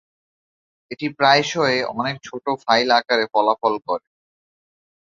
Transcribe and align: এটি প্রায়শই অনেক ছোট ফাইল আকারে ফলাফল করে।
এটি 0.91 1.07
প্রায়শই 1.17 1.77
অনেক 1.91 2.15
ছোট 2.23 2.45
ফাইল 2.63 2.87
আকারে 2.99 3.25
ফলাফল 3.33 3.73
করে। 3.87 4.07